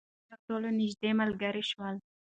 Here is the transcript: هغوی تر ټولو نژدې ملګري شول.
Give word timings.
هغوی 0.07 0.23
تر 0.29 0.37
ټولو 0.47 0.67
نژدې 0.79 1.11
ملګري 1.21 1.63
شول. 1.71 1.95